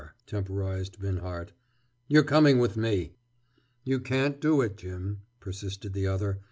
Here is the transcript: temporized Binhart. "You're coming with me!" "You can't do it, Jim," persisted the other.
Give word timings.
temporized 0.25 0.97
Binhart. 0.99 1.51
"You're 2.07 2.23
coming 2.23 2.57
with 2.57 2.75
me!" 2.75 3.13
"You 3.83 3.99
can't 3.99 4.41
do 4.41 4.59
it, 4.61 4.75
Jim," 4.75 5.21
persisted 5.39 5.93
the 5.93 6.07
other. 6.07 6.39